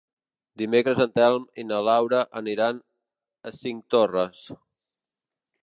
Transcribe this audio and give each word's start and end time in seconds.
Dimecres 0.59 1.01
en 1.05 1.11
Telm 1.17 1.43
i 1.63 1.65
na 1.71 1.81
Laura 1.89 2.23
aniran 2.41 2.81
a 3.51 3.55
Cinctorres. 3.59 4.43